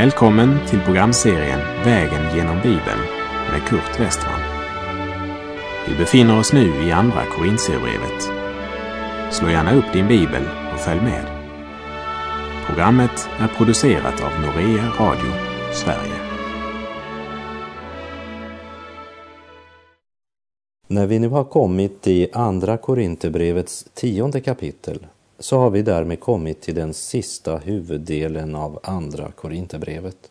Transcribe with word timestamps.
Välkommen 0.00 0.58
till 0.68 0.80
programserien 0.80 1.60
Vägen 1.84 2.36
genom 2.36 2.56
Bibeln 2.56 3.00
med 3.50 3.62
Kurt 3.68 4.00
Westman. 4.00 4.40
Vi 5.88 5.94
befinner 5.94 6.38
oss 6.38 6.52
nu 6.52 6.84
i 6.84 6.92
Andra 6.92 7.24
Korintierbrevet. 7.26 8.22
Slå 9.30 9.50
gärna 9.50 9.74
upp 9.74 9.92
din 9.92 10.08
bibel 10.08 10.42
och 10.74 10.80
följ 10.80 11.00
med. 11.00 11.26
Programmet 12.66 13.28
är 13.38 13.48
producerat 13.48 14.22
av 14.22 14.30
Norea 14.40 14.88
Radio 14.98 15.32
Sverige. 15.72 16.16
När 20.88 21.06
vi 21.06 21.18
nu 21.18 21.28
har 21.28 21.44
kommit 21.44 22.06
i 22.06 22.28
Andra 22.32 22.76
Korinthierbrevets 22.76 23.84
tionde 23.94 24.40
kapitel 24.40 25.06
så 25.40 25.58
har 25.58 25.70
vi 25.70 25.82
därmed 25.82 26.20
kommit 26.20 26.60
till 26.60 26.74
den 26.74 26.94
sista 26.94 27.58
huvuddelen 27.58 28.54
av 28.54 28.80
Andra 28.82 29.32
Korinthierbrevet. 29.32 30.30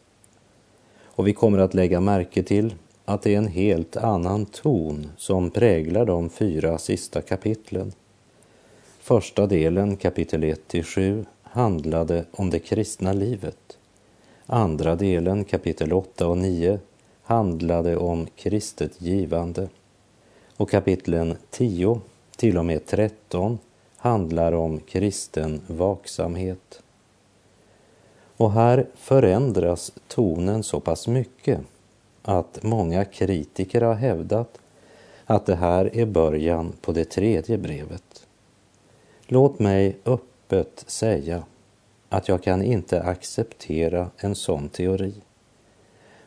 Och 1.03 1.27
vi 1.27 1.33
kommer 1.33 1.59
att 1.59 1.73
lägga 1.73 1.99
märke 1.99 2.43
till 2.43 2.75
att 3.05 3.21
det 3.21 3.33
är 3.33 3.37
en 3.37 3.47
helt 3.47 3.97
annan 3.97 4.45
ton 4.45 5.11
som 5.17 5.51
präglar 5.51 6.05
de 6.05 6.29
fyra 6.29 6.77
sista 6.77 7.21
kapitlen. 7.21 7.91
Första 8.99 9.47
delen, 9.47 9.97
kapitel 9.97 10.43
1-7, 10.43 11.25
handlade 11.43 12.25
om 12.31 12.49
det 12.49 12.59
kristna 12.59 13.13
livet. 13.13 13.77
Andra 14.45 14.95
delen, 14.95 15.43
kapitel 15.43 15.93
8 15.93 16.27
och 16.27 16.37
9, 16.37 16.79
handlade 17.23 17.97
om 17.97 18.27
kristet 18.35 19.01
givande. 19.01 19.69
Och 20.57 20.69
kapitlen 20.69 21.37
10 21.49 22.01
till 22.35 22.57
och 22.57 22.65
med 22.65 22.85
13 22.85 23.57
handlar 23.99 24.51
om 24.51 24.79
kristen 24.79 25.61
vaksamhet. 25.67 26.81
Och 28.37 28.51
här 28.51 28.85
förändras 28.95 29.91
tonen 30.07 30.63
så 30.63 30.79
pass 30.79 31.07
mycket 31.07 31.59
att 32.21 32.63
många 32.63 33.05
kritiker 33.05 33.81
har 33.81 33.93
hävdat 33.93 34.59
att 35.25 35.45
det 35.45 35.55
här 35.55 35.97
är 35.97 36.05
början 36.05 36.73
på 36.81 36.91
det 36.91 37.05
tredje 37.05 37.57
brevet. 37.57 38.27
Låt 39.27 39.59
mig 39.59 39.97
öppet 40.05 40.83
säga 40.87 41.43
att 42.09 42.27
jag 42.27 42.43
kan 42.43 42.63
inte 42.63 43.01
acceptera 43.01 44.09
en 44.17 44.35
sån 44.35 44.69
teori. 44.69 45.13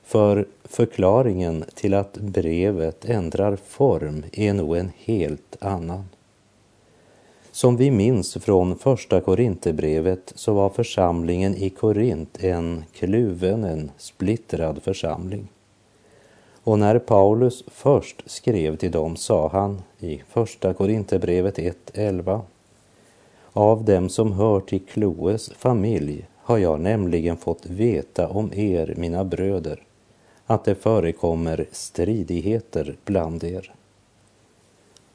För 0.03 0.49
förklaringen 0.65 1.65
till 1.75 1.95
att 1.95 2.13
brevet 2.19 3.05
ändrar 3.05 3.57
form 3.57 4.25
är 4.33 4.53
nog 4.53 4.77
en 4.77 4.93
helt 4.97 5.57
annan. 5.61 6.05
Som 7.55 7.77
vi 7.77 7.91
minns 7.91 8.35
från 8.35 8.79
första 8.79 9.21
Korinthierbrevet 9.21 10.33
så 10.35 10.55
var 10.55 10.69
församlingen 10.69 11.55
i 11.55 11.71
Korint 11.71 12.45
en 12.45 12.85
kluven, 12.93 13.65
en 13.65 13.91
splittrad 13.97 14.83
församling. 14.83 15.49
Och 16.65 16.79
när 16.79 16.99
Paulus 16.99 17.65
först 17.67 18.23
skrev 18.27 18.77
till 18.77 18.91
dem 18.91 19.17
sa 19.17 19.49
han 19.49 19.83
i 19.99 20.23
första 20.29 20.75
Korinthierbrevet 20.75 21.59
1.11 21.59 22.41
Av 23.53 23.85
dem 23.85 24.09
som 24.09 24.33
hör 24.33 24.61
till 24.61 24.87
Kloes 24.87 25.51
familj 25.51 26.27
har 26.37 26.59
jag 26.59 26.81
nämligen 26.81 27.37
fått 27.37 27.67
veta 27.67 28.29
om 28.29 28.53
er, 28.55 28.95
mina 28.97 29.25
bröder, 29.25 29.83
att 30.47 30.65
det 30.65 30.75
förekommer 30.75 31.67
stridigheter 31.73 32.97
bland 33.05 33.45
er. 33.45 33.73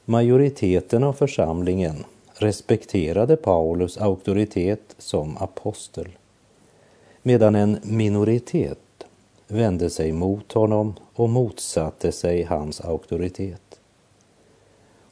Majoriteten 0.05 1.03
av 1.03 1.13
församlingen 1.13 2.05
respekterade 2.39 3.35
Paulus 3.35 3.97
auktoritet 3.97 4.95
som 4.97 5.37
apostel, 5.37 6.07
medan 7.21 7.55
en 7.55 7.79
minoritet 7.83 8.79
vände 9.47 9.89
sig 9.89 10.11
mot 10.11 10.53
honom 10.53 10.93
och 11.13 11.29
motsatte 11.29 12.11
sig 12.11 12.43
hans 12.43 12.81
auktoritet. 12.81 13.79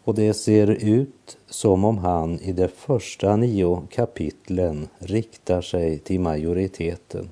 Och 0.03 0.15
det 0.15 0.33
ser 0.33 0.67
ut 0.67 1.37
som 1.47 1.85
om 1.85 1.97
han 1.97 2.39
i 2.39 2.51
de 2.51 2.67
första 2.67 3.35
nio 3.35 3.87
kapitlen 3.89 4.87
riktar 4.99 5.61
sig 5.61 5.99
till 5.99 6.19
majoriteten. 6.19 7.29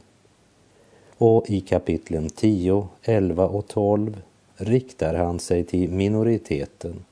Och 1.17 1.49
i 1.49 1.61
kapitlen 1.61 2.29
10, 2.29 2.87
11 3.03 3.47
och 3.47 3.67
12 3.67 4.21
riktar 4.55 5.13
han 5.13 5.39
sig 5.39 5.63
till 5.63 5.89
minoriteten. 5.89 7.05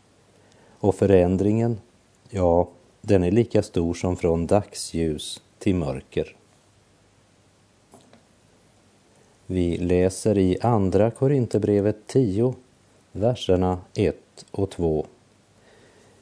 Och 0.79 0.95
förändringen 0.95 1.77
Ja, 2.33 2.67
den 3.01 3.23
är 3.23 3.31
lika 3.31 3.63
stor 3.63 3.93
som 3.93 4.17
från 4.17 4.47
dagsljus 4.47 5.41
till 5.59 5.75
mörker. 5.75 6.35
Vi 9.45 9.77
läser 9.77 10.37
i 10.37 10.57
Andra 10.61 11.11
Korinthierbrevet 11.11 12.07
10, 12.07 12.53
verserna 13.11 13.77
1 13.93 14.15
och 14.51 14.69
2. 14.69 15.05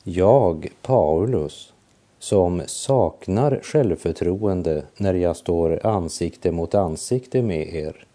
Jag, 0.04 0.68
Paulus, 0.82 1.74
som 2.20 2.62
saknar 2.66 3.60
självförtroende 3.64 4.84
när 4.98 5.14
jag 5.14 5.38
står 5.38 5.86
ansikte 5.86 6.52
mot 6.52 6.76
ansikte 6.76 7.42
med 7.42 7.76
er 7.76 8.06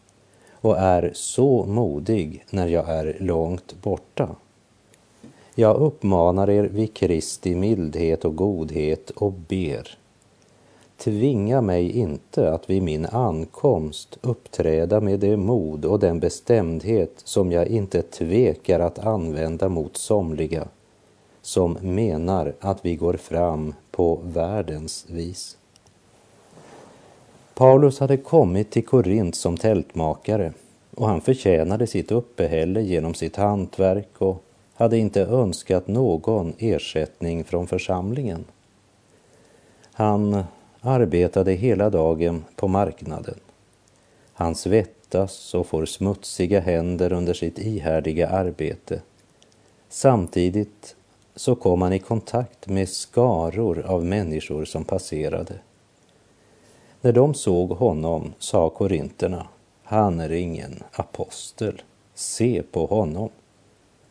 och 0.51 0.79
är 0.79 1.11
så 1.15 1.65
modig 1.65 2.45
när 2.51 2.67
jag 2.67 2.89
är 2.89 3.17
långt 3.21 3.83
borta. 3.83 4.37
Jag 5.57 5.77
uppmanar 5.77 6.51
er 6.51 6.65
vid 6.65 6.95
Kristi 6.95 7.55
mildhet 7.55 8.25
och 8.25 8.37
godhet 8.37 9.11
och 9.11 9.33
ber. 9.33 9.99
Tvinga 10.97 11.61
mig 11.61 11.99
inte 11.99 12.53
att 12.53 12.71
vid 12.71 12.83
min 12.83 13.07
ankomst 13.07 14.19
uppträda 14.21 15.01
med 15.01 15.21
det 15.21 15.37
mod 15.37 15.85
och 15.85 15.99
den 15.99 16.21
bestämdhet 16.21 17.13
som 17.25 17.53
jag 17.53 17.67
inte 17.67 18.03
tvekar 18.03 18.81
att 18.81 18.99
använda 18.99 19.69
mot 19.69 19.97
somliga 19.97 20.69
som 21.43 21.79
menar 21.81 22.55
att 22.61 22.85
vi 22.85 22.97
går 22.97 23.15
fram 23.15 23.75
på 23.91 24.21
världens 24.25 25.07
vis. 25.09 25.57
Paulus 27.55 28.01
hade 28.01 28.17
kommit 28.17 28.71
till 28.71 28.87
Korint 28.87 29.35
som 29.35 29.57
tältmakare 29.57 30.53
och 30.95 31.09
han 31.09 31.21
förtjänade 31.21 31.87
sitt 31.87 32.13
uppehälle 32.13 32.83
genom 32.83 33.15
sitt 33.15 33.37
hantverk 33.37 34.09
och 34.19 34.43
hade 34.75 34.99
inte 34.99 35.23
önskat 35.23 35.89
någon 35.89 36.55
ersättning 36.59 37.45
från 37.45 37.67
församlingen. 37.67 38.45
Han 39.93 40.45
arbetade 40.81 41.53
hela 41.53 41.91
dagen 41.91 42.45
på 42.57 42.69
marknaden. 42.69 43.39
Han 44.33 44.55
svettas 44.55 45.55
och 45.55 45.67
får 45.67 45.85
smutsiga 45.87 46.61
händer 46.61 47.13
under 47.13 47.35
sitt 47.35 47.59
ihärdiga 47.59 48.29
arbete. 48.29 49.01
Samtidigt 49.89 50.97
så 51.37 51.55
kom 51.55 51.83
han 51.83 51.93
i 51.93 51.99
kontakt 51.99 52.69
med 52.69 52.89
skaror 52.89 53.83
av 53.87 54.05
människor 54.05 54.65
som 54.65 54.85
passerade. 54.85 55.55
När 57.01 57.13
de 57.13 57.35
såg 57.35 57.71
honom 57.71 58.33
sa 58.39 58.71
korinterna, 58.71 59.47
han 59.83 60.21
är 60.21 60.33
ingen 60.33 60.83
apostel, 60.93 61.83
se 62.15 62.63
på 62.63 62.87
honom. 62.87 63.29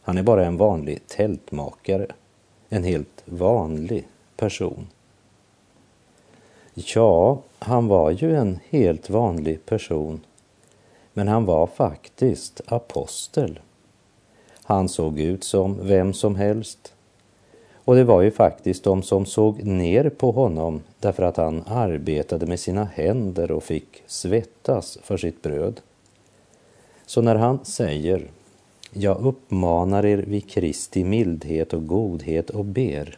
Han 0.03 0.17
är 0.17 0.23
bara 0.23 0.45
en 0.45 0.57
vanlig 0.57 1.07
tältmakare, 1.07 2.07
en 2.69 2.83
helt 2.83 3.23
vanlig 3.25 4.07
person. 4.35 4.87
Ja, 6.73 7.41
han 7.59 7.87
var 7.87 8.11
ju 8.11 8.35
en 8.35 8.59
helt 8.69 9.09
vanlig 9.09 9.65
person, 9.65 10.21
men 11.13 11.27
han 11.27 11.45
var 11.45 11.67
faktiskt 11.67 12.61
apostel. 12.65 13.59
Han 14.63 14.89
såg 14.89 15.19
ut 15.19 15.43
som 15.43 15.87
vem 15.87 16.13
som 16.13 16.35
helst. 16.35 16.93
Och 17.85 17.95
det 17.95 18.03
var 18.03 18.21
ju 18.21 18.31
faktiskt 18.31 18.83
de 18.83 19.03
som 19.03 19.25
såg 19.25 19.63
ner 19.63 20.09
på 20.09 20.31
honom 20.31 20.81
därför 20.99 21.23
att 21.23 21.37
han 21.37 21.63
arbetade 21.67 22.45
med 22.45 22.59
sina 22.59 22.83
händer 22.83 23.51
och 23.51 23.63
fick 23.63 24.03
svettas 24.07 24.97
för 25.03 25.17
sitt 25.17 25.41
bröd. 25.41 25.81
Så 27.05 27.21
när 27.21 27.35
han 27.35 27.65
säger 27.65 28.27
jag 28.93 29.25
uppmanar 29.25 30.05
er 30.05 30.17
vid 30.17 30.49
Kristi 30.49 31.03
mildhet 31.03 31.73
och 31.73 31.87
godhet 31.87 32.49
och 32.49 32.65
ber, 32.65 33.17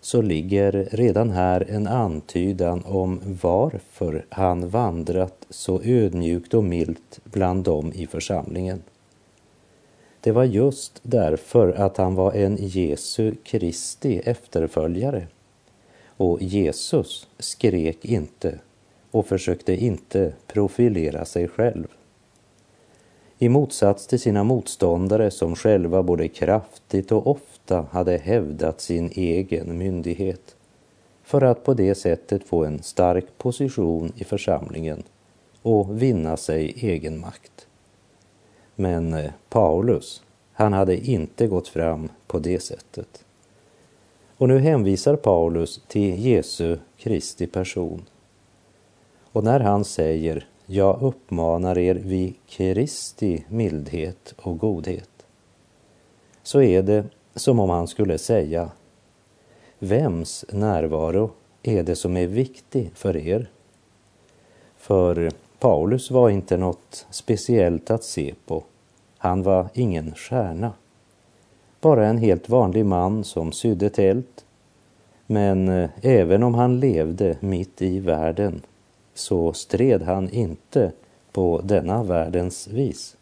så 0.00 0.22
ligger 0.22 0.88
redan 0.92 1.30
här 1.30 1.66
en 1.70 1.86
antydan 1.86 2.82
om 2.84 3.20
varför 3.42 4.24
han 4.28 4.68
vandrat 4.68 5.46
så 5.50 5.82
ödmjukt 5.82 6.54
och 6.54 6.64
milt 6.64 7.20
bland 7.24 7.64
dem 7.64 7.92
i 7.94 8.06
församlingen. 8.06 8.82
Det 10.20 10.32
var 10.32 10.44
just 10.44 11.00
därför 11.02 11.72
att 11.72 11.96
han 11.96 12.14
var 12.14 12.32
en 12.32 12.56
Jesu 12.60 13.34
Kristi 13.44 14.18
efterföljare. 14.18 15.26
Och 16.06 16.42
Jesus 16.42 17.28
skrek 17.38 18.04
inte 18.04 18.58
och 19.10 19.26
försökte 19.26 19.84
inte 19.84 20.32
profilera 20.46 21.24
sig 21.24 21.48
själv 21.48 21.86
i 23.38 23.48
motsats 23.48 24.06
till 24.06 24.20
sina 24.20 24.44
motståndare 24.44 25.30
som 25.30 25.56
själva 25.56 26.02
både 26.02 26.28
kraftigt 26.28 27.12
och 27.12 27.26
ofta 27.26 27.86
hade 27.90 28.18
hävdat 28.18 28.80
sin 28.80 29.10
egen 29.14 29.78
myndighet 29.78 30.56
för 31.22 31.42
att 31.42 31.64
på 31.64 31.74
det 31.74 31.94
sättet 31.94 32.44
få 32.44 32.64
en 32.64 32.82
stark 32.82 33.24
position 33.38 34.12
i 34.16 34.24
församlingen 34.24 35.02
och 35.62 36.02
vinna 36.02 36.36
sig 36.36 36.74
egen 36.76 37.20
makt. 37.20 37.66
Men 38.74 39.14
eh, 39.14 39.30
Paulus, 39.48 40.22
han 40.52 40.72
hade 40.72 40.96
inte 40.96 41.46
gått 41.46 41.68
fram 41.68 42.08
på 42.26 42.38
det 42.38 42.60
sättet. 42.60 43.24
Och 44.36 44.48
nu 44.48 44.58
hänvisar 44.58 45.16
Paulus 45.16 45.80
till 45.88 46.26
Jesu 46.26 46.78
Kristi 46.96 47.46
person. 47.46 48.04
Och 49.32 49.44
när 49.44 49.60
han 49.60 49.84
säger 49.84 50.46
jag 50.70 51.02
uppmanar 51.02 51.78
er 51.78 51.94
vid 51.94 52.34
Kristi 52.46 53.44
mildhet 53.48 54.34
och 54.36 54.58
godhet 54.58 55.26
så 56.42 56.62
är 56.62 56.82
det 56.82 57.04
som 57.34 57.60
om 57.60 57.70
han 57.70 57.88
skulle 57.88 58.18
säga 58.18 58.70
Vems 59.78 60.44
närvaro 60.52 61.30
är 61.62 61.82
det 61.82 61.96
som 61.96 62.16
är 62.16 62.26
viktig 62.26 62.90
för 62.94 63.16
er? 63.16 63.50
För 64.76 65.30
Paulus 65.58 66.10
var 66.10 66.30
inte 66.30 66.56
något 66.56 67.06
speciellt 67.10 67.90
att 67.90 68.04
se 68.04 68.34
på. 68.46 68.64
Han 69.18 69.42
var 69.42 69.68
ingen 69.74 70.14
stjärna. 70.14 70.72
Bara 71.80 72.06
en 72.06 72.18
helt 72.18 72.48
vanlig 72.48 72.86
man 72.86 73.24
som 73.24 73.52
sydde 73.52 73.90
tält. 73.90 74.44
Men 75.26 75.68
eh, 75.68 75.90
även 76.02 76.42
om 76.42 76.54
han 76.54 76.80
levde 76.80 77.36
mitt 77.40 77.82
i 77.82 78.00
världen 78.00 78.62
så 79.18 79.52
stred 79.52 80.02
han 80.02 80.30
inte 80.30 80.92
på 81.32 81.60
denna 81.64 82.02
världens 82.02 82.68
vis. 82.68 83.16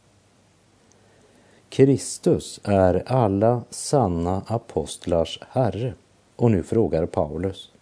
Kristus 1.69 2.61
är 2.65 3.03
alla 3.07 3.63
sanna 3.71 4.43
apostlars 4.47 5.41
Herre. 5.51 5.95
Och 6.37 6.51
nu 6.51 6.63
frågar 6.63 7.07
Paulus. 7.07 7.73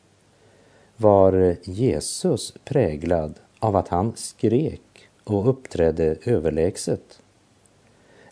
Var 0.96 1.56
Jesus 1.62 2.54
präglad 2.64 3.34
av 3.58 3.76
att 3.76 3.88
han 3.88 4.12
skrek 4.16 5.08
och 5.24 5.48
uppträdde 5.48 6.16
överlägset? 6.24 7.22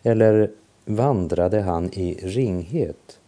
Eller 0.03 0.51
vandrade 0.85 1.61
han 1.61 1.93
i 1.93 2.13
ringhet, 2.13 3.19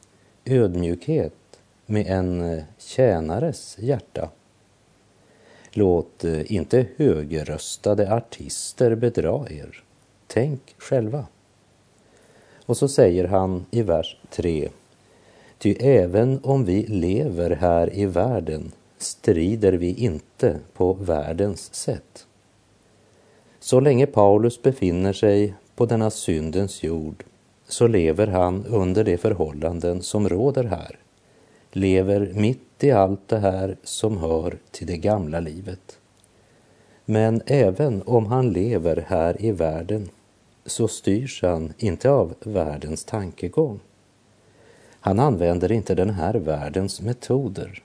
ödmjukhet 0.46 1.60
med 1.86 2.08
en 2.08 2.64
tjänares 2.78 3.78
hjärta? 3.80 4.30
Låt 5.78 6.24
eh, 6.24 6.52
inte 6.52 6.88
högröstade 6.98 8.14
artister 8.14 8.96
bedra 8.96 9.46
er. 9.50 9.84
Tänk 10.28 10.62
själva. 10.78 11.26
Och 12.66 12.78
så 12.78 12.88
säger 12.88 13.28
han 13.28 13.66
i 13.72 13.82
vers 13.82 14.18
3. 14.30 14.70
Ty 15.58 15.76
även 15.80 16.40
om 16.44 16.66
vi 16.66 16.84
lever 16.84 17.50
här 17.50 17.96
i 17.96 18.06
världen 18.06 18.72
strider 18.98 19.74
vi 19.74 19.94
inte 19.94 20.60
på 20.74 20.94
världens 20.94 21.74
sätt. 21.74 22.28
Så 23.60 23.80
länge 23.80 24.06
Paulus 24.06 24.62
befinner 24.62 25.14
sig 25.14 25.54
på 25.76 25.86
denna 25.86 26.10
syndens 26.10 26.84
jord 26.84 27.24
så 27.68 27.88
lever 27.88 28.28
han 28.28 28.66
under 28.66 29.04
de 29.04 29.18
förhållanden 29.18 30.02
som 30.02 30.30
råder 30.30 30.64
här. 30.64 31.00
Lever 31.72 32.32
mitt 32.34 32.65
i 32.84 32.92
allt 32.92 33.28
det 33.28 33.40
här 33.40 33.78
som 33.84 34.18
hör 34.18 34.58
till 34.72 34.88
det 34.88 34.98
gamla 34.98 35.40
livet. 35.40 36.00
Men 37.06 37.42
även 37.46 38.02
om 38.06 38.26
han 38.26 38.50
lever 38.50 39.06
här 39.08 39.42
i 39.42 39.52
världen 39.52 40.10
så 40.66 40.88
styrs 40.88 41.42
han 41.42 41.74
inte 41.78 42.10
av 42.10 42.34
världens 42.40 43.06
tankegång. 43.06 43.80
Han 45.00 45.20
använder 45.20 45.72
inte 45.72 45.96
den 45.96 46.10
här 46.10 46.34
världens 46.34 47.02
metoder. 47.02 47.84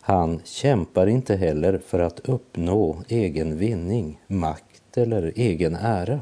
Han 0.00 0.40
kämpar 0.44 1.06
inte 1.06 1.36
heller 1.36 1.78
för 1.78 1.98
att 1.98 2.28
uppnå 2.28 3.02
egen 3.08 3.58
vinning, 3.58 4.20
makt 4.26 4.98
eller 4.98 5.32
egen 5.36 5.74
ära, 5.74 6.20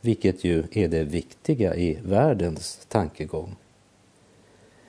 vilket 0.00 0.44
ju 0.44 0.64
är 0.72 0.88
det 0.88 1.04
viktiga 1.04 1.76
i 1.76 1.98
världens 2.04 2.86
tankegång. 2.88 3.56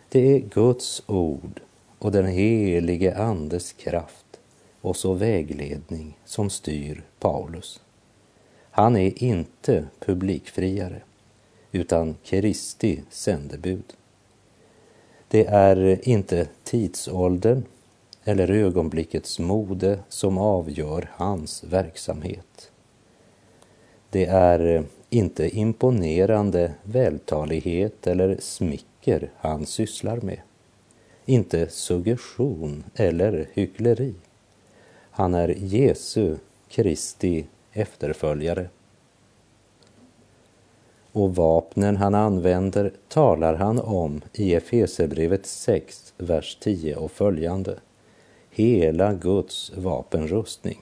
Det 0.09 0.35
är 0.35 0.39
Guds 0.39 1.03
ord 1.07 1.61
och 2.03 2.11
den 2.11 2.27
helige 2.27 3.17
Andes 3.17 3.73
kraft 3.73 4.39
och 4.81 4.95
så 4.95 5.13
vägledning 5.13 6.17
som 6.25 6.49
styr 6.49 7.03
Paulus. 7.19 7.81
Han 8.71 8.95
är 8.95 9.23
inte 9.23 9.85
publikfriare, 9.99 11.01
utan 11.71 12.15
Kristi 12.23 13.03
sändebud. 13.09 13.83
Det 15.27 15.45
är 15.45 16.09
inte 16.09 16.47
tidsåldern 16.63 17.63
eller 18.23 18.51
ögonblickets 18.51 19.39
mode 19.39 19.99
som 20.09 20.37
avgör 20.37 21.09
hans 21.11 21.63
verksamhet. 21.63 22.71
Det 24.09 24.25
är 24.25 24.83
inte 25.09 25.57
imponerande 25.57 26.73
vältalighet 26.83 28.07
eller 28.07 28.37
smicker 28.39 29.29
han 29.37 29.65
sysslar 29.65 30.17
med. 30.21 30.39
Inte 31.25 31.69
suggestion 31.69 32.83
eller 32.95 33.49
hyckleri. 33.53 34.13
Han 35.11 35.33
är 35.33 35.55
Jesu 35.57 36.35
Kristi 36.67 37.45
efterföljare. 37.71 38.69
Och 41.11 41.35
vapnen 41.35 41.97
han 41.97 42.15
använder 42.15 42.93
talar 43.07 43.55
han 43.55 43.79
om 43.79 44.21
i 44.33 44.53
Efesebrevet 44.53 45.45
6, 45.45 46.13
vers 46.17 46.57
10 46.61 46.95
och 46.95 47.11
följande. 47.11 47.79
Hela 48.49 49.13
Guds 49.13 49.71
vapenrustning. 49.75 50.81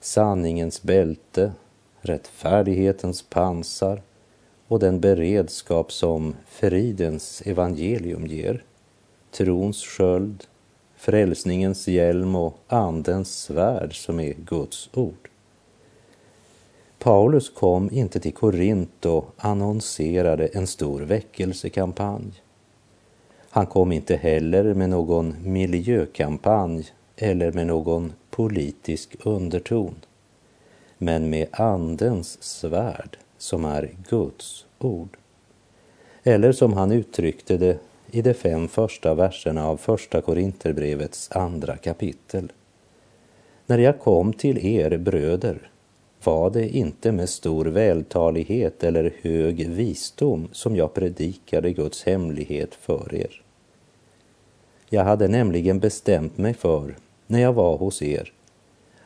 Sanningens 0.00 0.82
bälte, 0.82 1.52
rättfärdighetens 2.00 3.22
pansar 3.22 4.02
och 4.68 4.78
den 4.78 5.00
beredskap 5.00 5.92
som 5.92 6.34
fridens 6.46 7.42
evangelium 7.46 8.26
ger. 8.26 8.64
Trons 9.30 9.82
sköld, 9.82 10.44
frälsningens 10.96 11.88
hjälm 11.88 12.34
och 12.34 12.58
andens 12.66 13.42
svärd 13.42 14.04
som 14.04 14.20
är 14.20 14.32
Guds 14.32 14.90
ord. 14.94 15.28
Paulus 16.98 17.50
kom 17.50 17.90
inte 17.92 18.20
till 18.20 18.34
Korint 18.34 19.06
och 19.06 19.34
annonserade 19.36 20.46
en 20.46 20.66
stor 20.66 21.00
väckelsekampanj. 21.00 22.42
Han 23.50 23.66
kom 23.66 23.92
inte 23.92 24.16
heller 24.16 24.74
med 24.74 24.90
någon 24.90 25.34
miljökampanj 25.44 26.86
eller 27.16 27.52
med 27.52 27.66
någon 27.66 28.12
politisk 28.30 29.16
underton, 29.26 29.94
men 30.98 31.30
med 31.30 31.48
Andens 31.52 32.42
svärd 32.42 33.18
som 33.38 33.64
är 33.64 33.90
Guds 34.08 34.66
ord. 34.78 35.16
Eller 36.22 36.52
som 36.52 36.72
han 36.72 36.92
uttryckte 36.92 37.56
det 37.56 37.78
i 38.10 38.22
de 38.22 38.34
fem 38.34 38.68
första 38.68 39.14
verserna 39.14 39.66
av 39.66 39.76
Första 39.76 40.20
Korinterbrevets 40.20 41.30
andra 41.32 41.76
kapitel. 41.76 42.52
När 43.66 43.78
jag 43.78 44.00
kom 44.00 44.32
till 44.32 44.66
er 44.66 44.96
bröder 44.98 45.70
var 46.24 46.50
det 46.50 46.68
inte 46.68 47.12
med 47.12 47.28
stor 47.28 47.64
vältalighet 47.64 48.84
eller 48.84 49.14
hög 49.22 49.68
visdom 49.68 50.48
som 50.52 50.76
jag 50.76 50.94
predikade 50.94 51.72
Guds 51.72 52.04
hemlighet 52.04 52.74
för 52.74 53.14
er. 53.14 53.42
Jag 54.90 55.04
hade 55.04 55.28
nämligen 55.28 55.78
bestämt 55.78 56.38
mig 56.38 56.54
för, 56.54 56.96
när 57.26 57.40
jag 57.40 57.52
var 57.52 57.76
hos 57.76 58.02
er, 58.02 58.32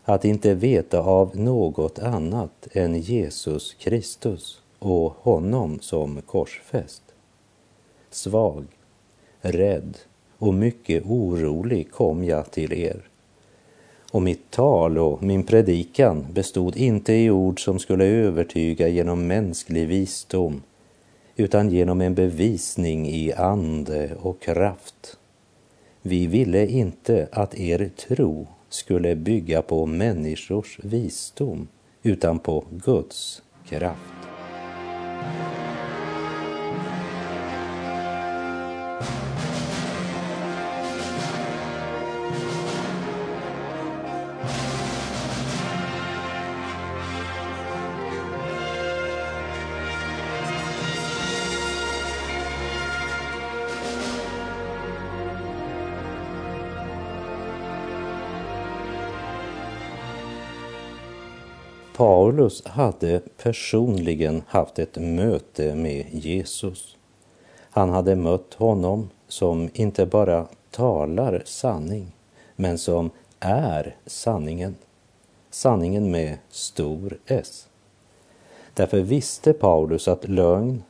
att 0.05 0.25
inte 0.25 0.55
veta 0.55 1.01
av 1.01 1.37
något 1.37 1.99
annat 1.99 2.69
än 2.73 3.01
Jesus 3.01 3.75
Kristus 3.75 4.63
och 4.79 5.13
honom 5.13 5.81
som 5.81 6.23
korsfäst. 6.23 7.03
Svag, 8.11 8.65
rädd 9.43 9.99
och 10.39 10.55
mycket 10.55 11.03
orolig 11.07 11.91
kom 11.91 12.25
jag 12.25 12.51
till 12.51 12.73
er 12.73 13.09
och 14.13 14.23
mitt 14.23 14.51
tal 14.51 14.99
och 14.99 15.23
min 15.23 15.43
predikan 15.43 16.27
bestod 16.33 16.77
inte 16.77 17.13
i 17.13 17.31
ord 17.31 17.65
som 17.65 17.79
skulle 17.79 18.05
övertyga 18.05 18.89
genom 18.89 19.27
mänsklig 19.27 19.89
visdom, 19.89 20.63
utan 21.37 21.71
genom 21.71 22.01
en 22.01 22.15
bevisning 22.15 23.09
i 23.09 23.33
ande 23.33 24.11
och 24.23 24.43
kraft. 24.43 25.19
Vi 26.03 26.27
ville 26.27 26.67
inte 26.67 27.29
att 27.33 27.55
er 27.55 27.91
tro 27.97 28.47
skulle 28.69 29.17
bygga 29.17 29.63
på 29.63 29.87
människors 29.87 30.79
visdom, 30.83 31.69
utan 32.03 32.39
på 32.39 32.65
Guds 32.71 33.43
kraft. 33.69 34.23
Paulus 61.97 62.67
hade 62.67 63.21
personligen 63.43 64.43
haft 64.47 64.79
ett 64.79 64.97
möte 64.97 65.75
med 65.75 66.07
Jesus. 66.11 66.97
Han 67.71 67.91
hade 67.91 68.17
mött 68.17 68.55
honom 68.55 69.11
som 69.29 69.71
inte 69.75 70.07
bara 70.07 70.47
talar 70.71 71.43
sanning, 71.45 72.13
men 72.57 72.79
som 72.79 73.11
är 73.41 73.97
sanningen. 74.07 74.75
Sanningen 75.51 76.11
med 76.11 76.39
stor 76.51 77.19
S. 77.27 77.69
Därför 78.75 79.01
visste 79.01 79.53
Paulus 79.53 80.09
att 80.09 80.29
lögn, 80.29 80.83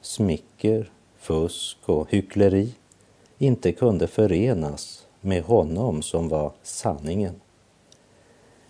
smicker, 0.00 0.90
fusk 1.18 1.78
och 1.84 2.10
hyckleri 2.10 2.72
inte 3.38 3.72
kunde 3.72 4.06
förenas 4.06 5.06
med 5.20 5.42
honom 5.42 6.02
som 6.02 6.28
var 6.28 6.52
sanningen. 6.62 7.40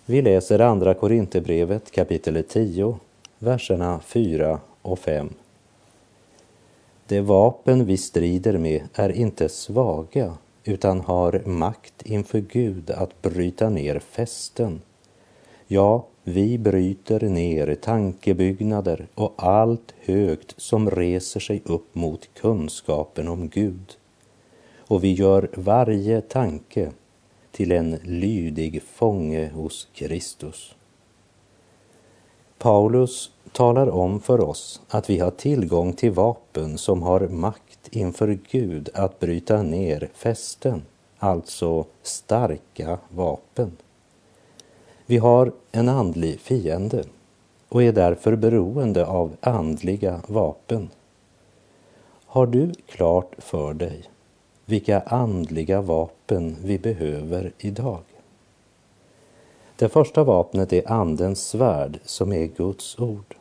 Vi 0.07 0.21
läser 0.21 0.59
Andra 0.59 0.93
Korinthierbrevet 0.93 1.91
kapitel 1.91 2.43
10, 2.43 2.99
verserna 3.39 3.99
4 3.99 4.59
och 4.81 4.99
5. 4.99 5.29
Det 7.07 7.21
vapen 7.21 7.85
vi 7.85 7.97
strider 7.97 8.57
med 8.57 8.81
är 8.93 9.09
inte 9.09 9.49
svaga 9.49 10.33
utan 10.63 11.01
har 11.01 11.41
makt 11.45 12.01
inför 12.01 12.39
Gud 12.39 12.91
att 12.91 13.21
bryta 13.21 13.69
ner 13.69 13.99
fästen. 13.99 14.81
Ja, 15.67 16.05
vi 16.23 16.57
bryter 16.57 17.19
ner 17.19 17.75
tankebyggnader 17.75 19.07
och 19.15 19.33
allt 19.37 19.93
högt 19.99 20.53
som 20.57 20.91
reser 20.91 21.39
sig 21.39 21.61
upp 21.65 21.95
mot 21.95 22.29
kunskapen 22.33 23.27
om 23.27 23.49
Gud. 23.49 23.97
Och 24.77 25.03
vi 25.03 25.13
gör 25.13 25.49
varje 25.53 26.21
tanke 26.21 26.91
till 27.55 27.71
en 27.71 27.99
lydig 28.03 28.83
fånge 28.83 29.49
hos 29.49 29.87
Kristus. 29.93 30.75
Paulus 32.57 33.31
talar 33.51 33.89
om 33.89 34.19
för 34.19 34.41
oss 34.41 34.81
att 34.89 35.09
vi 35.09 35.19
har 35.19 35.31
tillgång 35.31 35.93
till 35.93 36.11
vapen 36.11 36.77
som 36.77 37.01
har 37.03 37.27
makt 37.27 37.87
inför 37.91 38.39
Gud 38.51 38.89
att 38.93 39.19
bryta 39.19 39.61
ner 39.61 40.09
fästen, 40.13 40.81
alltså 41.17 41.85
starka 42.03 42.99
vapen. 43.09 43.71
Vi 45.05 45.17
har 45.17 45.51
en 45.71 45.89
andlig 45.89 46.39
fiende 46.39 47.03
och 47.69 47.83
är 47.83 47.91
därför 47.91 48.35
beroende 48.35 49.05
av 49.05 49.35
andliga 49.39 50.21
vapen. 50.27 50.89
Har 52.25 52.47
du 52.47 52.73
klart 52.87 53.35
för 53.37 53.73
dig 53.73 54.03
vilka 54.65 54.99
andliga 54.99 55.81
vapen 55.81 56.57
vi 56.63 56.79
behöver 56.79 57.51
idag? 57.57 58.03
Det 59.75 59.89
första 59.89 60.23
vapnet 60.23 60.73
är 60.73 60.91
Andens 60.91 61.47
svärd 61.47 61.99
som 62.03 62.33
är 62.33 62.45
Guds 62.45 62.99
ord. 62.99 63.35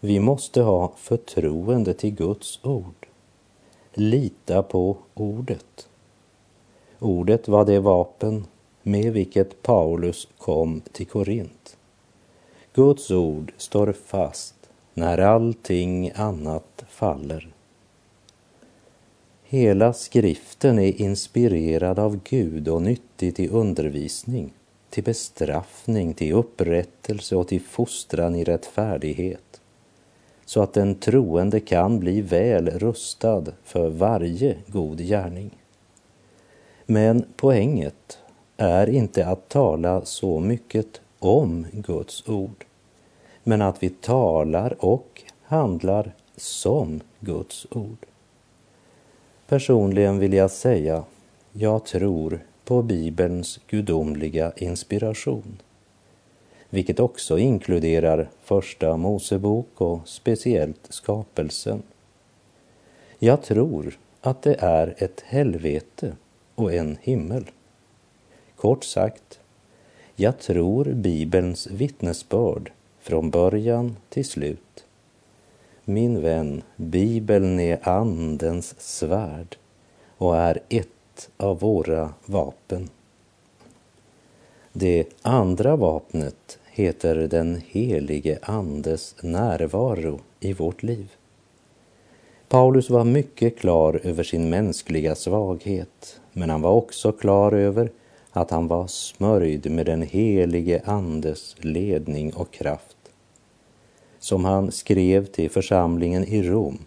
Vi 0.00 0.20
måste 0.20 0.62
ha 0.62 0.92
förtroende 0.96 1.94
till 1.94 2.14
Guds 2.14 2.60
ord. 2.62 3.06
Lita 3.92 4.62
på 4.62 4.96
ordet. 5.14 5.88
Ordet 6.98 7.48
var 7.48 7.64
det 7.64 7.80
vapen 7.80 8.46
med 8.82 9.12
vilket 9.12 9.62
Paulus 9.62 10.28
kom 10.38 10.80
till 10.80 11.06
Korint. 11.06 11.76
Guds 12.74 13.10
ord 13.10 13.52
står 13.56 13.92
fast 13.92 14.54
när 14.94 15.18
allting 15.18 16.10
annat 16.14 16.84
faller. 16.88 17.53
Hela 19.54 19.92
skriften 19.92 20.78
är 20.78 21.00
inspirerad 21.00 21.98
av 21.98 22.20
Gud 22.24 22.68
och 22.68 22.82
nyttig 22.82 23.36
till 23.36 23.50
undervisning, 23.50 24.52
till 24.90 25.04
bestraffning, 25.04 26.14
till 26.14 26.32
upprättelse 26.32 27.36
och 27.36 27.48
till 27.48 27.60
fostran 27.60 28.34
i 28.34 28.44
rättfärdighet, 28.44 29.60
så 30.44 30.62
att 30.62 30.72
den 30.72 30.94
troende 30.94 31.60
kan 31.60 31.98
bli 31.98 32.20
väl 32.20 32.70
rustad 32.70 33.44
för 33.64 33.88
varje 33.88 34.56
god 34.66 34.98
gärning. 34.98 35.50
Men 36.86 37.24
poänget 37.36 38.18
är 38.56 38.88
inte 38.90 39.26
att 39.26 39.48
tala 39.48 40.04
så 40.04 40.40
mycket 40.40 41.00
om 41.18 41.66
Guds 41.72 42.28
ord, 42.28 42.64
men 43.42 43.62
att 43.62 43.82
vi 43.82 43.88
talar 43.88 44.84
och 44.84 45.22
handlar 45.42 46.12
som 46.36 47.00
Guds 47.20 47.66
ord. 47.70 48.06
Personligen 49.54 50.18
vill 50.18 50.32
jag 50.32 50.50
säga, 50.50 51.04
jag 51.52 51.84
tror 51.84 52.40
på 52.64 52.82
Bibelns 52.82 53.60
gudomliga 53.68 54.52
inspiration, 54.56 55.62
vilket 56.70 57.00
också 57.00 57.38
inkluderar 57.38 58.28
Första 58.42 58.96
Mosebok 58.96 59.80
och 59.80 60.00
speciellt 60.08 60.86
skapelsen. 60.88 61.82
Jag 63.18 63.42
tror 63.42 63.98
att 64.20 64.42
det 64.42 64.56
är 64.58 64.94
ett 64.98 65.20
helvete 65.20 66.12
och 66.54 66.72
en 66.72 66.96
himmel. 67.02 67.44
Kort 68.56 68.84
sagt, 68.84 69.38
jag 70.16 70.38
tror 70.38 70.84
Bibelns 70.84 71.66
vittnesbörd 71.66 72.72
från 73.00 73.30
början 73.30 73.96
till 74.08 74.24
slut. 74.24 74.83
Min 75.86 76.22
vän, 76.22 76.62
Bibeln 76.76 77.60
är 77.60 77.88
Andens 77.88 78.74
svärd 78.78 79.56
och 80.18 80.36
är 80.36 80.60
ett 80.68 81.30
av 81.36 81.60
våra 81.60 82.12
vapen. 82.26 82.88
Det 84.72 85.04
andra 85.22 85.76
vapnet 85.76 86.58
heter 86.70 87.14
den 87.16 87.62
helige 87.66 88.38
Andes 88.42 89.14
närvaro 89.22 90.20
i 90.40 90.52
vårt 90.52 90.82
liv. 90.82 91.12
Paulus 92.48 92.90
var 92.90 93.04
mycket 93.04 93.58
klar 93.58 94.00
över 94.04 94.22
sin 94.22 94.50
mänskliga 94.50 95.14
svaghet, 95.14 96.20
men 96.32 96.50
han 96.50 96.62
var 96.62 96.72
också 96.72 97.12
klar 97.12 97.52
över 97.52 97.90
att 98.30 98.50
han 98.50 98.68
var 98.68 98.86
smörjd 98.86 99.70
med 99.70 99.86
den 99.86 100.02
helige 100.02 100.82
Andes 100.84 101.56
ledning 101.58 102.32
och 102.34 102.50
kraft. 102.50 102.96
Som 104.24 104.44
han 104.44 104.72
skrev 104.72 105.26
till 105.26 105.50
församlingen 105.50 106.24
i 106.24 106.42
Rom. 106.42 106.78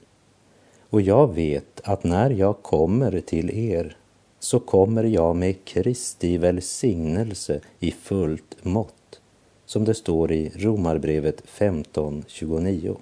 Och 0.90 1.02
jag 1.02 1.34
vet 1.34 1.82
att 1.84 2.04
när 2.04 2.30
jag 2.30 2.62
kommer 2.62 3.20
till 3.20 3.50
er 3.50 3.98
så 4.40 4.60
kommer 4.60 5.04
jag 5.04 5.36
med 5.36 5.66
Kristi 5.66 6.38
välsignelse 6.38 7.60
i 7.80 7.92
fullt 7.92 8.66
mått, 8.66 9.22
som 9.66 9.86
det 9.86 9.94
står 9.94 10.32
i 10.32 10.52
Romarbrevet 10.56 11.44
15.29 11.48 12.96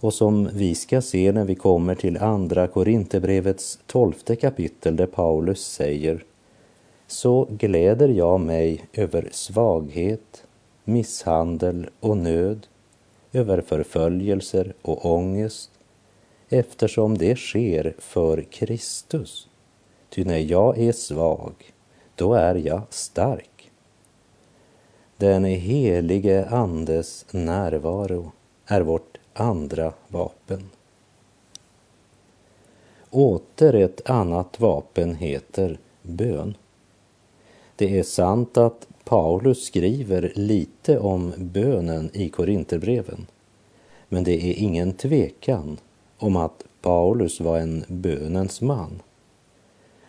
och 0.00 0.14
som 0.14 0.48
vi 0.52 0.74
ska 0.74 1.02
se 1.02 1.32
när 1.32 1.44
vi 1.44 1.54
kommer 1.54 1.94
till 1.94 2.18
Andra 2.18 2.66
Korinthierbrevets 2.66 3.78
tolfte 3.86 4.36
kapitel 4.36 4.96
där 4.96 5.06
Paulus 5.06 5.66
säger 5.66 6.24
så 7.06 7.48
gläder 7.50 8.08
jag 8.08 8.40
mig 8.40 8.84
över 8.92 9.28
svaghet, 9.32 10.44
misshandel 10.84 11.88
och 12.00 12.16
nöd, 12.16 12.66
över 13.32 13.60
förföljelser 13.60 14.74
och 14.82 15.06
ångest, 15.06 15.70
eftersom 16.48 17.18
det 17.18 17.36
sker 17.36 17.94
för 17.98 18.42
Kristus. 18.42 19.48
Ty 20.08 20.24
när 20.24 20.38
jag 20.38 20.78
är 20.78 20.92
svag, 20.92 21.54
då 22.14 22.34
är 22.34 22.54
jag 22.54 22.82
stark. 22.90 23.70
Den 25.16 25.44
helige 25.44 26.46
Andes 26.48 27.26
närvaro 27.30 28.32
är 28.66 28.80
vårt 28.80 29.18
andra 29.34 29.92
vapen. 30.08 30.70
Åter 33.10 33.74
ett 33.74 34.10
annat 34.10 34.60
vapen 34.60 35.14
heter 35.14 35.78
bön. 36.02 36.54
Det 37.76 37.98
är 37.98 38.02
sant 38.02 38.56
att 38.56 38.86
Paulus 39.04 39.64
skriver 39.64 40.32
lite 40.34 40.98
om 40.98 41.32
bönen 41.38 42.10
i 42.12 42.28
Korinterbreven. 42.28 43.26
Men 44.08 44.24
det 44.24 44.50
är 44.50 44.54
ingen 44.58 44.92
tvekan 44.92 45.78
om 46.18 46.36
att 46.36 46.64
Paulus 46.82 47.40
var 47.40 47.58
en 47.58 47.84
bönens 47.88 48.60
man. 48.60 49.02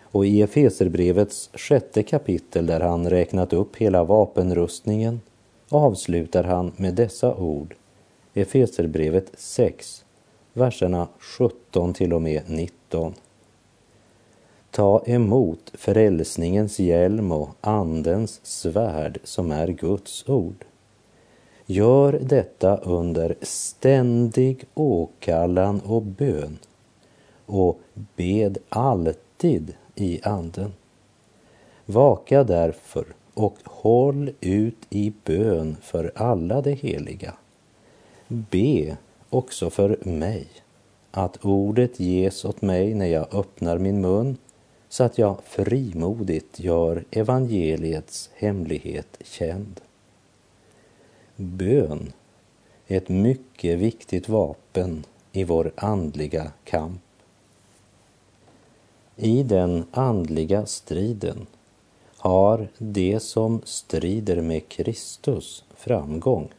Och 0.01 0.25
i 0.25 0.41
Efeserbrevets 0.41 1.49
sjätte 1.53 2.03
kapitel 2.03 2.65
där 2.65 2.79
han 2.79 3.09
räknat 3.09 3.53
upp 3.53 3.75
hela 3.75 4.03
vapenrustningen 4.03 5.21
avslutar 5.69 6.43
han 6.43 6.71
med 6.77 6.93
dessa 6.93 7.35
ord 7.35 7.75
Efeserbrevet 8.33 9.31
6, 9.37 10.05
verserna 10.53 11.07
17 11.19 11.93
till 11.93 12.13
och 12.13 12.21
med 12.21 12.41
19. 12.47 13.13
Ta 14.75 15.03
emot 15.05 15.71
frälsningens 15.73 16.79
hjälm 16.79 17.31
och 17.31 17.49
Andens 17.61 18.39
svärd 18.43 19.19
som 19.23 19.51
är 19.51 19.67
Guds 19.67 20.29
ord. 20.29 20.65
Gör 21.65 22.19
detta 22.21 22.77
under 22.77 23.35
ständig 23.41 24.65
åkallan 24.73 25.81
och 25.85 26.01
bön 26.01 26.59
och 27.45 27.79
bed 28.15 28.57
alltid 28.69 29.75
i 29.95 30.19
Anden. 30.23 30.73
Vaka 31.85 32.43
därför 32.43 33.05
och 33.33 33.57
håll 33.63 34.31
ut 34.41 34.79
i 34.89 35.13
bön 35.23 35.77
för 35.81 36.11
alla 36.15 36.61
de 36.61 36.73
heliga. 36.73 37.33
Be 38.27 38.97
också 39.29 39.69
för 39.69 39.97
mig, 40.01 40.47
att 41.11 41.45
ordet 41.45 41.99
ges 41.99 42.45
åt 42.45 42.61
mig 42.61 42.93
när 42.93 43.07
jag 43.07 43.35
öppnar 43.35 43.77
min 43.77 44.01
mun, 44.01 44.37
så 44.93 45.03
att 45.03 45.17
jag 45.17 45.37
frimodigt 45.43 46.59
gör 46.59 47.05
evangeliets 47.11 48.29
hemlighet 48.33 49.17
känd. 49.23 49.81
Bön 51.35 52.13
är 52.87 52.97
ett 52.97 53.09
mycket 53.09 53.79
viktigt 53.79 54.29
vapen 54.29 55.05
i 55.31 55.43
vår 55.43 55.71
andliga 55.75 56.51
kamp. 56.63 57.01
I 59.15 59.43
den 59.43 59.85
andliga 59.91 60.65
striden 60.65 61.47
har 62.17 62.67
de 62.77 63.19
som 63.19 63.61
strider 63.63 64.41
med 64.41 64.69
Kristus 64.69 65.63
framgång. 65.75 66.49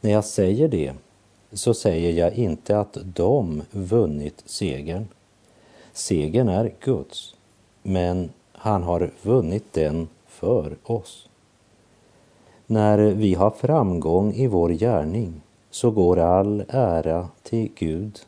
När 0.00 0.10
jag 0.10 0.24
säger 0.24 0.68
det 0.68 0.94
så 1.52 1.74
säger 1.74 2.12
jag 2.12 2.34
inte 2.34 2.78
att 2.78 2.98
de 3.02 3.62
vunnit 3.70 4.42
segern. 4.46 5.06
Segern 5.98 6.48
är 6.48 6.74
Guds, 6.80 7.34
men 7.82 8.30
han 8.52 8.82
har 8.82 9.10
vunnit 9.22 9.72
den 9.72 10.08
för 10.26 10.76
oss. 10.82 11.28
När 12.66 12.98
vi 12.98 13.34
har 13.34 13.50
framgång 13.50 14.34
i 14.34 14.46
vår 14.46 14.70
gärning 14.70 15.40
så 15.70 15.90
går 15.90 16.18
all 16.18 16.64
ära 16.68 17.28
till 17.42 17.70
Gud. 17.74 18.18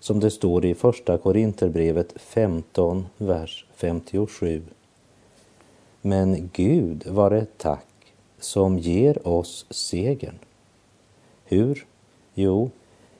Som 0.00 0.20
det 0.20 0.30
står 0.30 0.64
i 0.64 0.74
Första 0.74 1.18
Korinterbrevet 1.18 2.12
15, 2.16 3.06
vers 3.18 3.66
57. 3.74 4.62
Men 6.00 6.50
Gud 6.52 7.06
var 7.06 7.30
ett 7.30 7.58
tack 7.58 8.14
som 8.38 8.78
ger 8.78 9.28
oss 9.28 9.66
segern. 9.70 10.38
Hur? 11.44 11.86
Jo, 12.34 12.70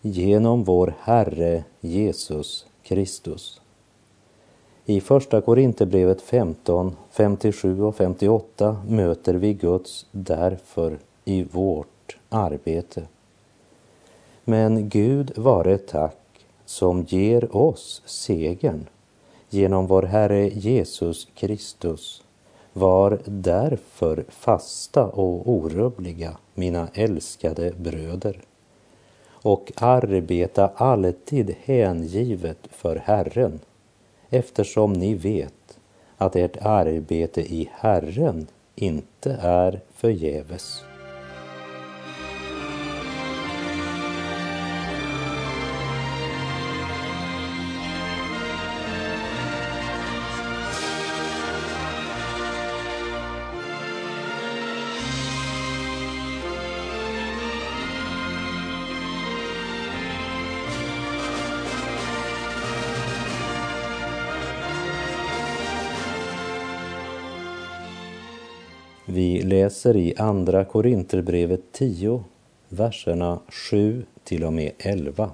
genom 0.01 0.65
vår 0.65 0.95
Herre 1.01 1.65
Jesus 1.81 2.67
Kristus. 2.85 3.61
I 4.85 5.01
Första 5.01 5.41
Korinthierbrevet 5.41 6.23
15, 6.23 6.97
57 7.11 7.83
och 7.83 7.97
58 7.97 8.77
möter 8.89 9.35
vi 9.35 9.55
Guds 9.55 10.07
därför 10.11 10.99
i 11.25 11.43
vårt 11.43 12.17
arbete. 12.29 13.03
Men 14.45 14.89
Gud 14.89 15.39
vare 15.39 15.79
tack 15.79 16.47
som 16.65 17.03
ger 17.03 17.57
oss 17.57 18.03
segern 18.05 18.87
genom 19.51 19.87
vår 19.87 20.03
Herre 20.03 20.49
Jesus 20.49 21.29
Kristus. 21.35 22.23
Var 22.73 23.21
därför 23.25 24.25
fasta 24.29 25.05
och 25.05 25.51
orubbliga, 25.51 26.37
mina 26.55 26.89
älskade 26.95 27.73
bröder 27.73 28.41
och 29.45 29.73
arbeta 29.77 30.71
alltid 30.75 31.55
hängivet 31.65 32.59
för 32.71 32.97
Herren 32.97 33.61
eftersom 34.31 34.93
ni 34.93 35.15
vet 35.15 35.79
att 36.17 36.37
ert 36.37 36.57
arbete 36.61 37.41
i 37.41 37.71
Herren 37.73 38.47
inte 38.75 39.39
är 39.41 39.81
förgäves. 39.95 40.85
Läser 69.55 69.97
i 69.97 70.15
Andra 70.17 70.65
Korinterbrevet 70.65 71.61
10, 71.73 72.25
verserna 72.69 73.39
7 73.49 74.05
till 74.25 74.45
och 74.45 74.53
med 74.53 74.73
11. 74.79 75.31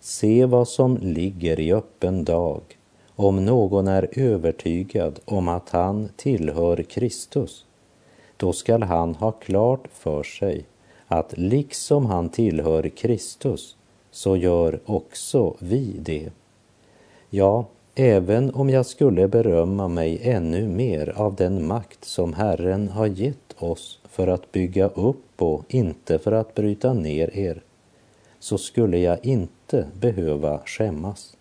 Se 0.00 0.44
vad 0.44 0.68
som 0.68 0.96
ligger 0.96 1.60
i 1.60 1.72
öppen 1.72 2.24
dag, 2.24 2.60
om 3.16 3.44
någon 3.44 3.88
är 3.88 4.08
övertygad 4.12 5.20
om 5.24 5.48
att 5.48 5.70
han 5.70 6.08
tillhör 6.16 6.82
Kristus. 6.82 7.66
Då 8.36 8.52
skall 8.52 8.82
han 8.82 9.14
ha 9.14 9.32
klart 9.32 9.88
för 9.92 10.22
sig 10.22 10.64
att 11.06 11.38
liksom 11.38 12.06
han 12.06 12.28
tillhör 12.28 12.88
Kristus, 12.88 13.76
så 14.10 14.36
gör 14.36 14.80
också 14.84 15.54
vi 15.58 15.96
det. 15.98 16.30
Ja, 17.30 17.66
Även 18.02 18.50
om 18.54 18.70
jag 18.70 18.86
skulle 18.86 19.28
berömma 19.28 19.88
mig 19.88 20.20
ännu 20.22 20.68
mer 20.68 21.12
av 21.16 21.34
den 21.34 21.66
makt 21.66 22.04
som 22.04 22.34
Herren 22.34 22.88
har 22.88 23.06
gett 23.06 23.54
oss 23.58 24.00
för 24.08 24.26
att 24.26 24.52
bygga 24.52 24.88
upp 24.88 25.42
och 25.42 25.64
inte 25.68 26.18
för 26.18 26.32
att 26.32 26.54
bryta 26.54 26.92
ner 26.92 27.36
er, 27.36 27.62
så 28.38 28.58
skulle 28.58 28.98
jag 28.98 29.26
inte 29.26 29.86
behöva 30.00 30.60
skämmas. 30.64 31.36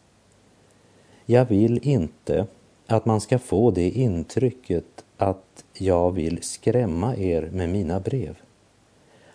Jag 1.25 1.45
vill 1.45 1.79
inte 1.87 2.47
att 2.87 3.05
man 3.05 3.21
ska 3.21 3.39
få 3.39 3.71
det 3.71 3.89
intrycket 3.89 5.05
att 5.17 5.63
jag 5.73 6.11
vill 6.11 6.43
skrämma 6.43 7.15
er 7.15 7.49
med 7.53 7.69
mina 7.69 7.99
brev. 7.99 8.37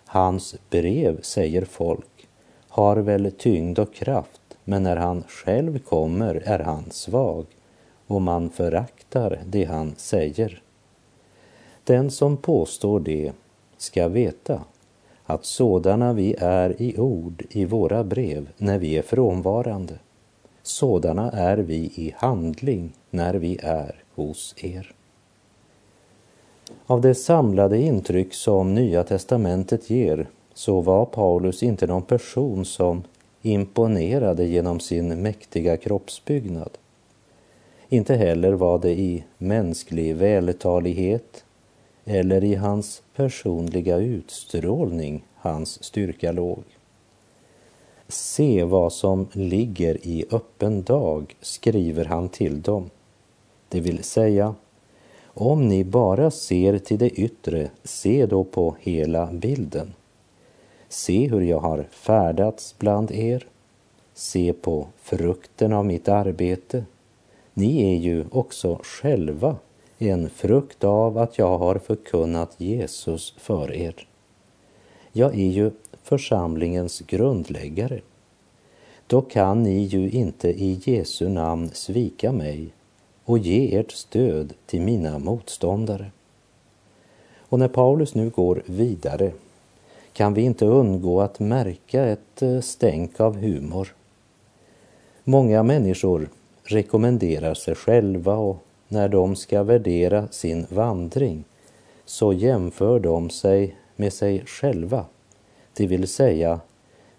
Hans 0.05 0.57
brev, 0.71 1.23
säger 1.23 1.65
folk, 1.65 2.29
har 2.69 2.97
väl 2.97 3.33
tyngd 3.39 3.79
och 3.79 3.95
kraft 3.95 4.41
men 4.65 4.83
när 4.83 4.97
han 4.97 5.25
själv 5.29 5.79
kommer 5.79 6.35
är 6.35 6.59
han 6.59 6.91
svag 6.91 7.47
och 8.07 8.23
man 8.23 8.51
föraktar 8.51 9.41
det 9.47 9.65
han 9.65 9.95
säger. 9.97 10.63
Den 11.85 12.11
som 12.11 12.37
påstår 12.37 13.01
det 13.01 13.33
ska 13.77 14.09
veta 14.09 14.61
att 15.25 15.45
sådana 15.45 16.13
vi 16.13 16.35
är 16.39 16.83
i 16.83 16.99
ord 16.99 17.45
i 17.51 17.65
våra 17.65 18.05
brev 18.05 18.49
när 18.57 18.79
vi 18.79 18.99
är 18.99 19.03
frånvarande, 19.03 19.99
sådana 20.63 21.31
är 21.31 21.57
vi 21.57 21.77
i 21.77 22.15
handling 22.17 22.93
när 23.11 23.35
vi 23.35 23.59
är 23.63 24.05
hos 24.15 24.55
er. 24.57 24.95
Av 26.87 27.01
det 27.01 27.15
samlade 27.15 27.79
intryck 27.79 28.35
som 28.35 28.75
Nya 28.75 29.05
testamentet 29.05 29.91
ger 29.91 30.29
så 30.55 30.81
var 30.81 31.05
Paulus 31.05 31.63
inte 31.63 31.87
någon 31.87 32.03
person 32.03 32.65
som 32.65 33.03
imponerade 33.47 34.45
genom 34.45 34.81
sin 34.81 35.23
mäktiga 35.23 35.77
kroppsbyggnad. 35.77 36.71
Inte 37.89 38.15
heller 38.15 38.53
var 38.53 38.79
det 38.79 38.93
i 38.93 39.25
mänsklig 39.39 40.17
vältalighet 40.17 41.45
eller 42.05 42.45
i 42.45 42.55
hans 42.55 43.03
personliga 43.17 43.97
utstrålning 43.97 45.25
hans 45.35 45.85
styrka 45.85 46.33
låg. 46.33 46.63
Se 48.09 48.65
vad 48.65 48.93
som 48.93 49.27
ligger 49.33 50.07
i 50.07 50.25
öppen 50.31 50.83
dag, 50.83 51.37
skriver 51.41 52.05
han 52.05 52.29
till 52.29 52.63
dem. 52.63 52.91
Det 53.69 53.81
vill 53.81 54.05
säga, 54.05 54.55
om 55.27 55.69
ni 55.69 55.85
bara 55.85 56.31
ser 56.31 56.79
till 56.79 56.99
det 56.99 57.11
yttre, 57.11 57.71
se 57.85 58.27
då 58.27 58.45
på 58.45 58.77
hela 58.81 59.27
bilden. 59.27 59.93
Se 60.95 61.29
hur 61.29 61.41
jag 61.41 61.59
har 61.59 61.87
färdats 61.91 62.75
bland 62.79 63.11
er. 63.11 63.47
Se 64.15 64.53
på 64.53 64.87
frukten 65.03 65.73
av 65.73 65.87
mitt 65.87 66.09
arbete. 66.09 66.85
Ni 67.55 67.95
är 67.95 67.97
ju 67.97 68.25
också 68.31 68.81
själva 68.83 69.57
en 69.99 70.31
frukt 70.31 70.85
av 70.85 71.19
att 71.19 71.39
jag 71.39 71.59
har 71.59 71.79
förkunnat 71.79 72.61
Jesus 72.61 73.35
för 73.39 73.73
er. 73.73 74.07
Jag 75.13 75.35
är 75.35 75.49
ju 75.49 75.71
församlingens 76.03 77.01
grundläggare. 77.01 78.01
Då 79.07 79.21
kan 79.21 79.63
ni 79.63 79.79
ju 79.79 80.11
inte 80.11 80.49
i 80.49 80.81
Jesu 80.85 81.29
namn 81.29 81.71
svika 81.73 82.33
mig 82.33 82.69
och 83.25 83.39
ge 83.39 83.79
ert 83.79 83.93
stöd 83.93 84.55
till 84.67 84.81
mina 84.81 85.19
motståndare. 85.19 86.11
Och 87.39 87.59
när 87.59 87.69
Paulus 87.69 88.15
nu 88.15 88.31
går 88.31 88.63
vidare 88.67 89.33
kan 90.15 90.35
vi 90.35 90.43
inte 90.43 90.67
undgå 90.67 91.21
att 91.21 91.41
märka 91.41 92.05
ett 92.05 92.43
eh, 92.43 92.61
stänk 92.61 93.21
av 93.21 93.37
humor. 93.37 93.95
Många 95.25 95.63
människor 95.63 96.29
rekommenderar 96.65 97.55
sig 97.55 97.75
själva 97.75 98.37
och 98.37 98.57
när 98.89 99.09
de 99.09 99.37
ska 99.37 99.63
värdera 99.63 100.29
sin 100.29 100.67
vandring 100.71 101.45
så 102.05 102.33
jämför 102.33 103.01
de 103.01 103.31
sig 103.31 103.77
med 103.97 104.13
sig 104.13 104.43
själva, 104.47 105.05
det 105.77 105.87
vill 105.87 106.09
säga 106.09 106.61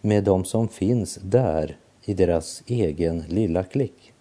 med 0.02 0.24
de 0.24 0.46
som 0.46 0.68
finns 0.68 1.20
där 1.22 1.78
i 2.04 2.14
deras 2.14 2.64
egen 2.68 3.24
lilla 3.28 3.64
klick. 3.64 4.14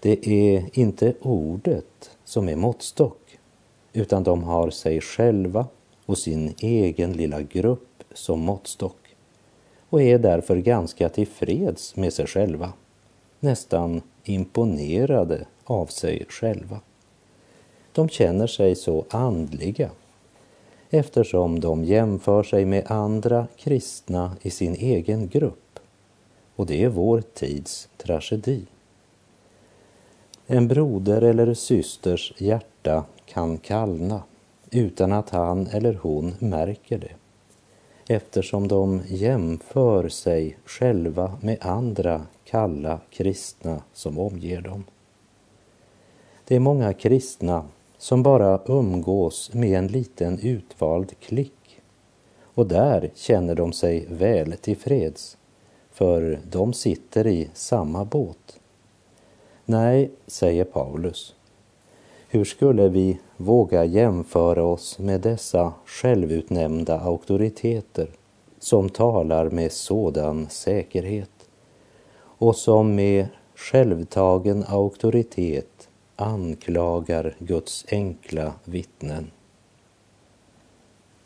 Det 0.00 0.28
är 0.28 0.64
inte 0.72 1.14
ordet 1.20 2.10
som 2.24 2.48
är 2.48 2.56
måttstock, 2.56 3.38
utan 3.92 4.22
de 4.22 4.42
har 4.42 4.70
sig 4.70 5.00
själva 5.00 5.66
och 6.12 6.18
sin 6.18 6.54
egen 6.58 7.12
lilla 7.12 7.42
grupp 7.42 8.04
som 8.12 8.40
måttstock 8.40 9.16
och 9.90 10.02
är 10.02 10.18
därför 10.18 10.56
ganska 10.56 11.08
tillfreds 11.08 11.96
med 11.96 12.12
sig 12.12 12.26
själva, 12.26 12.72
nästan 13.40 14.02
imponerade 14.24 15.46
av 15.64 15.86
sig 15.86 16.26
själva. 16.28 16.80
De 17.92 18.08
känner 18.08 18.46
sig 18.46 18.74
så 18.74 19.04
andliga 19.10 19.90
eftersom 20.90 21.60
de 21.60 21.84
jämför 21.84 22.42
sig 22.42 22.64
med 22.64 22.90
andra 22.90 23.46
kristna 23.56 24.36
i 24.42 24.50
sin 24.50 24.74
egen 24.74 25.28
grupp. 25.28 25.78
Och 26.56 26.66
det 26.66 26.84
är 26.84 26.88
vår 26.88 27.20
tids 27.20 27.88
tragedi. 27.96 28.66
En 30.46 30.68
broder 30.68 31.22
eller 31.22 31.54
systers 31.54 32.32
hjärta 32.38 33.04
kan 33.26 33.58
kallna 33.58 34.22
utan 34.72 35.12
att 35.12 35.30
han 35.30 35.66
eller 35.66 35.94
hon 35.94 36.34
märker 36.38 36.98
det 36.98 37.12
eftersom 38.08 38.68
de 38.68 39.00
jämför 39.06 40.08
sig 40.08 40.58
själva 40.64 41.38
med 41.40 41.58
andra 41.60 42.26
kalla 42.44 43.00
kristna 43.10 43.82
som 43.92 44.18
omger 44.18 44.60
dem. 44.60 44.84
Det 46.44 46.56
är 46.56 46.60
många 46.60 46.92
kristna 46.92 47.68
som 47.98 48.22
bara 48.22 48.60
umgås 48.66 49.54
med 49.54 49.78
en 49.78 49.86
liten 49.86 50.38
utvald 50.38 51.20
klick 51.20 51.80
och 52.54 52.66
där 52.66 53.10
känner 53.14 53.54
de 53.54 53.72
sig 53.72 54.06
väl 54.10 54.52
tillfreds 54.52 55.36
för 55.90 56.40
de 56.50 56.72
sitter 56.72 57.26
i 57.26 57.50
samma 57.54 58.04
båt. 58.04 58.60
Nej, 59.64 60.10
säger 60.26 60.64
Paulus, 60.64 61.34
hur 62.34 62.44
skulle 62.44 62.88
vi 62.88 63.18
våga 63.36 63.84
jämföra 63.84 64.64
oss 64.64 64.98
med 64.98 65.20
dessa 65.20 65.72
självutnämnda 65.86 67.00
auktoriteter 67.00 68.10
som 68.58 68.88
talar 68.88 69.50
med 69.50 69.72
sådan 69.72 70.46
säkerhet 70.50 71.30
och 72.16 72.56
som 72.56 72.94
med 72.94 73.26
självtagen 73.54 74.64
auktoritet 74.68 75.88
anklagar 76.16 77.34
Guds 77.38 77.84
enkla 77.90 78.52
vittnen. 78.64 79.30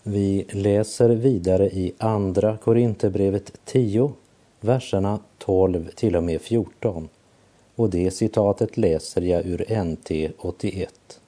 Vi 0.02 0.46
läser 0.50 1.08
vidare 1.08 1.66
i 1.66 1.92
Andra 1.98 2.56
Korinthierbrevet 2.56 3.52
10, 3.64 4.12
verserna 4.60 5.18
12 5.38 5.90
till 5.90 6.16
och 6.16 6.24
med 6.24 6.40
14 6.40 7.08
och 7.76 7.90
det 7.90 8.10
citatet 8.10 8.76
läser 8.76 9.22
jag 9.22 9.46
ur 9.46 9.84
NT 9.84 10.32
81. 10.38 11.20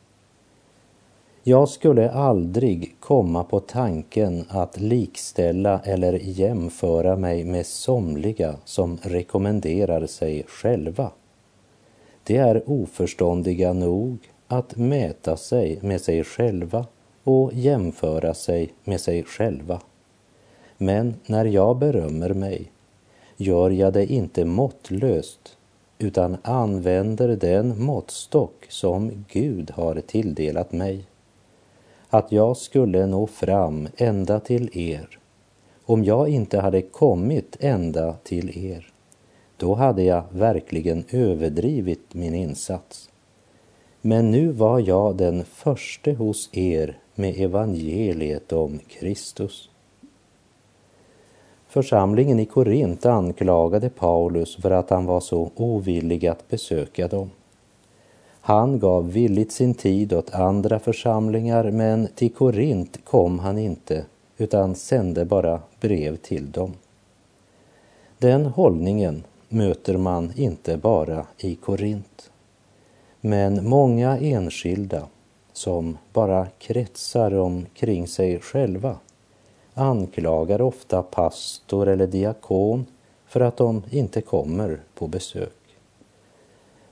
Jag 1.43 1.69
skulle 1.69 2.11
aldrig 2.11 2.97
komma 3.01 3.45
på 3.45 3.61
tanken 3.61 4.45
att 4.49 4.81
likställa 4.81 5.81
eller 5.85 6.13
jämföra 6.13 7.17
mig 7.17 7.45
med 7.45 7.67
somliga 7.67 8.57
som 8.65 8.99
rekommenderar 9.03 10.07
sig 10.07 10.45
själva. 10.49 11.11
De 12.25 12.37
är 12.37 12.63
oförståndiga 12.71 13.73
nog 13.73 14.19
att 14.47 14.77
mäta 14.77 15.37
sig 15.37 15.79
med 15.83 16.01
sig 16.01 16.25
själva 16.25 16.87
och 17.25 17.53
jämföra 17.53 18.35
sig 18.35 18.73
med 18.85 19.01
sig 19.01 19.25
själva. 19.25 19.81
Men 20.77 21.15
när 21.27 21.45
jag 21.45 21.79
berömmer 21.79 22.35
mig 22.35 22.73
gör 23.37 23.71
jag 23.71 23.93
det 23.93 24.13
inte 24.13 24.45
måttlöst 24.45 25.58
utan 25.99 26.37
använder 26.43 27.29
den 27.29 27.83
måttstock 27.83 28.67
som 28.69 29.25
Gud 29.29 29.71
har 29.71 30.01
tilldelat 30.01 30.73
mig. 30.73 31.05
Att 32.09 32.33
jag 32.33 32.57
skulle 32.57 33.07
nå 33.07 33.27
fram 33.27 33.89
ända 33.97 34.41
till 34.41 34.79
er. 34.79 35.19
Om 35.85 36.05
jag 36.05 36.29
inte 36.29 36.61
hade 36.61 36.83
kommit 36.83 37.57
ända 37.61 38.13
till 38.13 38.67
er, 38.67 38.93
då 39.57 39.75
hade 39.75 40.03
jag 40.03 40.25
verkligen 40.31 41.05
överdrivit 41.11 42.15
min 42.15 42.35
insats. 42.35 43.11
Men 44.01 44.31
nu 44.31 44.49
var 44.49 44.81
jag 44.81 45.17
den 45.17 45.45
förste 45.45 46.13
hos 46.13 46.51
er 46.53 46.99
med 47.15 47.41
evangeliet 47.41 48.53
om 48.53 48.79
Kristus. 48.79 49.71
Församlingen 51.69 52.39
i 52.39 52.47
Korint 52.47 53.07
anklagade 53.07 53.91
Paulus 53.91 54.57
för 54.57 54.71
att 54.71 54.91
han 54.91 55.07
var 55.07 55.21
så 55.21 55.51
ovillig 55.57 56.27
att 56.27 56.49
besöka 56.49 57.09
dem. 57.09 57.31
Han 58.41 58.79
gav 58.79 59.13
villigt 59.13 59.53
sin 59.53 59.75
tid 59.75 60.13
åt 60.13 60.35
andra 60.35 60.79
församlingar 60.79 61.71
men 61.71 62.09
till 62.15 62.35
Korint 62.35 63.05
kom 63.05 63.39
han 63.39 63.59
inte 63.59 64.05
utan 64.37 64.75
sände 64.75 65.25
bara 65.25 65.61
brev 65.81 66.17
till 66.17 66.51
dem. 66.51 66.73
Den 68.19 68.47
hållningen 68.47 69.25
möter 69.49 69.97
man 69.97 70.33
inte 70.37 70.77
bara 70.77 71.27
i 71.39 71.55
Korint. 71.55 72.31
Men 73.21 73.69
många 73.69 74.19
enskilda 74.19 75.03
som 75.53 75.99
bara 76.13 76.47
kretsar 76.59 77.35
omkring 77.35 78.07
sig 78.07 78.41
själva 78.41 78.97
anklagar 79.79 80.61
ofta 80.61 81.03
pastor 81.03 81.89
eller 81.89 82.07
diakon 82.07 82.87
för 83.27 83.41
att 83.41 83.57
de 83.57 83.83
inte 83.91 84.21
kommer 84.21 84.81
på 84.95 85.07
besök. 85.07 85.77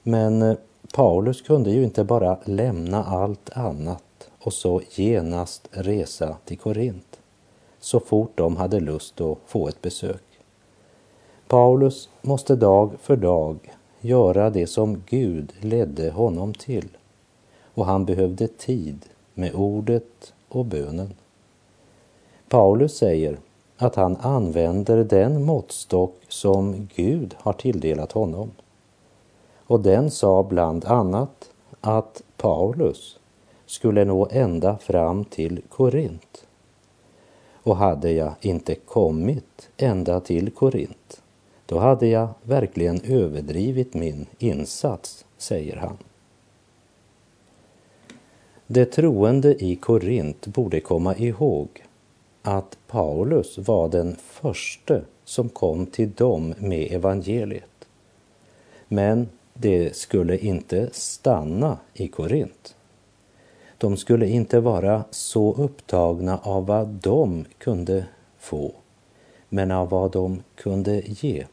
Men 0.02 0.42
eh, 0.42 0.56
Paulus 0.94 1.42
kunde 1.42 1.70
ju 1.70 1.84
inte 1.84 2.04
bara 2.04 2.38
lämna 2.44 3.04
allt 3.04 3.50
annat 3.50 4.30
och 4.38 4.52
så 4.52 4.80
genast 4.90 5.68
resa 5.70 6.36
till 6.44 6.58
Korint 6.58 7.20
så 7.80 8.00
fort 8.00 8.32
de 8.34 8.56
hade 8.56 8.80
lust 8.80 9.20
att 9.20 9.38
få 9.46 9.68
ett 9.68 9.82
besök. 9.82 10.22
Paulus 11.48 12.08
måste 12.22 12.56
dag 12.56 12.90
för 13.00 13.16
dag 13.16 13.58
göra 14.00 14.50
det 14.50 14.66
som 14.66 15.02
Gud 15.06 15.52
ledde 15.60 16.10
honom 16.10 16.54
till 16.54 16.88
och 17.74 17.86
han 17.86 18.04
behövde 18.04 18.48
tid 18.48 19.06
med 19.34 19.54
ordet 19.54 20.34
och 20.48 20.64
bönen. 20.64 21.14
Paulus 22.48 22.96
säger 22.96 23.38
att 23.76 23.94
han 23.94 24.16
använder 24.16 25.04
den 25.04 25.44
måttstock 25.44 26.16
som 26.28 26.88
Gud 26.94 27.34
har 27.38 27.52
tilldelat 27.52 28.12
honom. 28.12 28.50
Och 29.66 29.80
den 29.80 30.10
sa 30.10 30.42
bland 30.42 30.84
annat 30.84 31.50
att 31.80 32.22
Paulus 32.36 33.18
skulle 33.66 34.04
nå 34.04 34.28
ända 34.30 34.78
fram 34.78 35.24
till 35.24 35.62
Korint. 35.68 36.46
Och 37.52 37.76
hade 37.76 38.12
jag 38.12 38.32
inte 38.40 38.74
kommit 38.74 39.68
ända 39.76 40.20
till 40.20 40.50
Korint, 40.50 41.22
då 41.66 41.78
hade 41.78 42.06
jag 42.06 42.28
verkligen 42.42 43.00
överdrivit 43.04 43.94
min 43.94 44.26
insats, 44.38 45.24
säger 45.38 45.76
han. 45.76 45.96
Det 48.66 48.84
troende 48.84 49.64
i 49.64 49.76
Korint 49.76 50.46
borde 50.46 50.80
komma 50.80 51.16
ihåg 51.16 51.68
att 52.46 52.78
Paulus 52.86 53.58
var 53.58 53.88
den 53.88 54.16
förste 54.16 55.02
som 55.24 55.48
kom 55.48 55.86
till 55.86 56.12
dem 56.12 56.54
med 56.58 56.92
evangeliet. 56.92 57.88
Men 58.88 59.28
det 59.54 59.96
skulle 59.96 60.38
inte 60.38 60.88
stanna 60.92 61.78
i 61.94 62.08
Korint. 62.08 62.76
De 63.78 63.96
skulle 63.96 64.28
inte 64.28 64.60
vara 64.60 65.04
så 65.10 65.54
upptagna 65.54 66.38
av 66.42 66.66
vad 66.66 66.88
de 66.88 67.44
kunde 67.58 68.06
få, 68.38 68.72
men 69.48 69.70
av 69.70 69.88
vad 69.88 70.12
de 70.12 70.42
kunde 70.54 71.02
ge. 71.06 71.46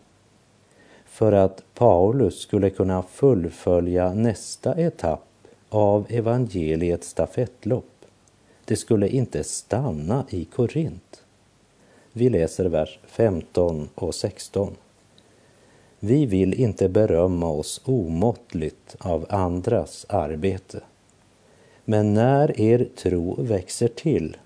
För 1.05 1.31
att 1.31 1.63
Paulus 1.73 2.39
skulle 2.39 2.69
kunna 2.69 3.03
fullfölja 3.03 4.13
nästa 4.13 4.75
etapp 4.75 5.27
av 5.69 6.05
evangeliets 6.09 7.07
stafettlopp 7.07 7.92
det 8.65 8.75
skulle 8.75 9.07
inte 9.07 9.43
stanna 9.43 10.25
i 10.29 10.45
Korint. 10.45 11.23
Vi 12.13 12.29
läser 12.29 12.65
vers 12.65 12.99
15 13.05 13.89
och 13.95 14.15
16. 14.15 14.75
Vi 15.99 16.25
vill 16.25 16.53
inte 16.53 16.89
berömma 16.89 17.49
oss 17.49 17.81
omåttligt 17.85 18.95
av 18.99 19.25
andras 19.29 20.05
arbete. 20.09 20.81
Men 21.85 22.13
när 22.13 22.61
er 22.61 22.87
tro 22.95 23.41
växer 23.41 23.87
till 23.87 24.37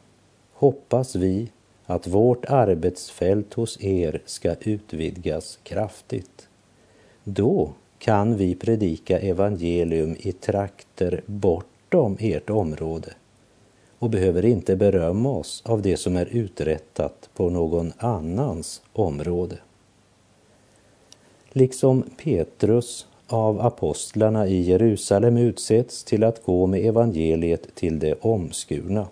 hoppas 0.54 1.16
vi 1.16 1.52
att 1.86 2.08
vårt 2.08 2.46
arbetsfält 2.46 3.54
hos 3.54 3.84
er 3.84 4.22
ska 4.26 4.56
utvidgas 4.60 5.60
kraftigt. 5.64 6.48
Då 7.24 7.72
kan 8.00 8.38
vi 8.38 8.56
predika 8.56 9.20
evangelium 9.20 10.16
i 10.20 10.32
trakter 10.32 11.22
bortom 11.26 12.18
ert 12.20 12.50
område 12.50 13.14
och 14.00 14.10
behöver 14.10 14.46
inte 14.46 14.76
berömma 14.76 15.30
oss 15.30 15.64
av 15.66 15.82
det 15.82 15.98
som 15.98 16.16
är 16.16 16.26
uträttat 16.26 17.30
på 17.34 17.50
någon 17.50 17.94
annans 17.98 18.82
område. 18.94 19.58
Liksom 21.52 22.04
Petrus 22.24 23.08
av 23.28 23.62
apostlarna 23.62 24.48
i 24.48 24.62
Jerusalem 24.62 25.38
utsetts 25.38 26.04
till 26.04 26.24
att 26.24 26.44
gå 26.44 26.68
med 26.68 26.86
evangeliet 26.86 27.76
till 27.76 28.00
de 28.00 28.16
omskurna, 28.22 29.08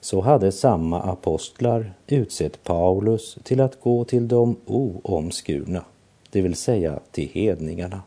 så 0.00 0.20
hade 0.20 0.52
samma 0.52 1.02
apostlar 1.02 1.92
utsett 2.06 2.64
Paulus 2.64 3.38
till 3.42 3.60
att 3.60 3.80
gå 3.80 4.04
till 4.04 4.28
de 4.28 4.56
oomskurna, 4.66 5.84
det 6.30 6.40
vill 6.40 6.56
säga 6.56 7.00
till 7.10 7.28
hedningarna. 7.28 8.02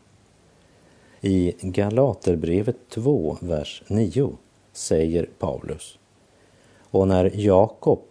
I 1.20 1.54
Galaterbrevet 1.60 2.76
2, 2.88 3.36
vers 3.40 3.82
9 3.88 4.32
säger 4.72 5.28
Paulus. 5.38 5.98
Och 6.90 7.08
när 7.08 7.30
Jakob, 7.34 8.02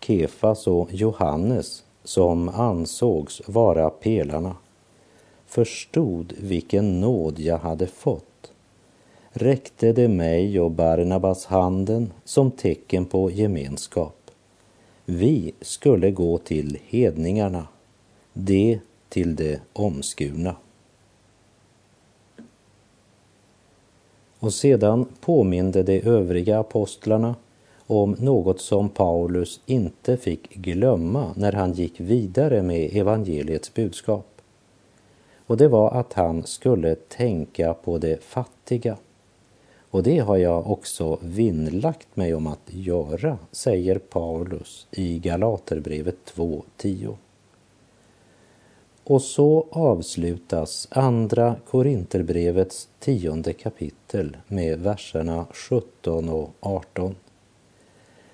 Kefas 0.00 0.66
och 0.66 0.94
Johannes, 0.94 1.84
som 2.04 2.48
ansågs 2.48 3.42
vara 3.46 3.90
pelarna, 3.90 4.56
förstod 5.46 6.32
vilken 6.38 7.00
nåd 7.00 7.38
jag 7.38 7.58
hade 7.58 7.86
fått, 7.86 8.52
räckte 9.30 9.92
det 9.92 10.08
mig 10.08 10.60
och 10.60 10.70
Barnabas 10.70 11.46
handen 11.46 12.12
som 12.24 12.50
tecken 12.50 13.04
på 13.04 13.30
gemenskap. 13.30 14.30
Vi 15.04 15.52
skulle 15.60 16.10
gå 16.10 16.38
till 16.38 16.78
hedningarna, 16.86 17.66
det 18.32 18.80
till 19.08 19.36
det 19.36 19.60
omskurna. 19.72 20.56
Och 24.40 24.54
sedan 24.54 25.06
påminde 25.20 25.82
de 25.82 26.00
övriga 26.00 26.58
apostlarna 26.58 27.34
om 27.86 28.16
något 28.18 28.60
som 28.60 28.88
Paulus 28.88 29.60
inte 29.66 30.16
fick 30.16 30.54
glömma 30.54 31.32
när 31.36 31.52
han 31.52 31.72
gick 31.72 32.00
vidare 32.00 32.62
med 32.62 32.96
evangeliets 32.96 33.74
budskap. 33.74 34.26
Och 35.46 35.56
det 35.56 35.68
var 35.68 35.90
att 35.90 36.12
han 36.12 36.46
skulle 36.46 36.94
tänka 36.94 37.74
på 37.74 37.98
det 37.98 38.22
fattiga. 38.22 38.96
Och 39.90 40.02
det 40.02 40.18
har 40.18 40.36
jag 40.36 40.70
också 40.70 41.18
vinnlagt 41.22 42.16
mig 42.16 42.34
om 42.34 42.46
att 42.46 42.62
göra, 42.66 43.38
säger 43.52 43.98
Paulus 43.98 44.86
i 44.90 45.18
Galaterbrevet 45.18 46.16
2.10. 46.34 47.16
Och 49.08 49.22
så 49.22 49.66
avslutas 49.70 50.88
Andra 50.90 51.56
Korinterbrevets 51.66 52.88
tionde 52.98 53.52
kapitel 53.52 54.36
med 54.46 54.78
verserna 54.78 55.46
17 55.50 56.28
och 56.28 56.50
18. 56.60 57.16